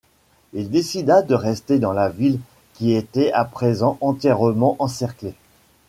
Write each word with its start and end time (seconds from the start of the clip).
Il 0.53 0.71
décida 0.71 1.21
de 1.21 1.35
rester 1.35 1.77
dans 1.77 1.93
la 1.93 2.09
ville 2.09 2.39
qui 2.73 2.93
était 2.93 3.31
à 3.33 3.45
présent 3.45 3.99
entièrement 4.01 4.75
encerclée. 4.79 5.35